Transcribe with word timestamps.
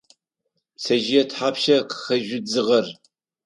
Пцэжъые 0.75 1.23
тхьапша 1.29 1.77
къыхэжъу 1.89 2.39
дзыгъэр? 2.45 2.85